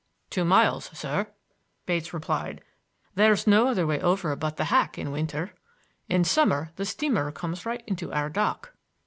"Two 0.31 0.43
miles, 0.43 0.85
sir," 0.97 1.27
Bates 1.85 2.11
replied. 2.11 2.63
"There's 3.13 3.45
no 3.45 3.71
way 3.85 3.99
over 4.01 4.35
but 4.35 4.57
the 4.57 4.63
hack 4.63 4.97
in 4.97 5.11
winter. 5.11 5.53
In 6.09 6.23
summer 6.23 6.71
the 6.75 6.85
steamer 6.85 7.31
comes 7.31 7.67
right 7.67 7.83
into 7.85 8.11
our 8.11 8.31
dock." 8.31 8.73